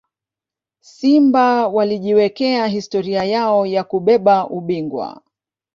simba 0.79 1.67
walijiwekea 1.67 2.67
historia 2.67 3.23
yao 3.23 3.65
ya 3.65 3.83
kubeba 3.83 4.47
ubingwa 4.49 5.21